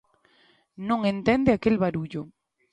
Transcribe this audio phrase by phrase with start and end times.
[0.87, 2.21] Non entende aquel barullo.